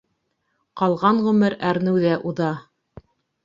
[0.81, 2.53] Ҡалған ғүмер әрнеүҙә уҙа.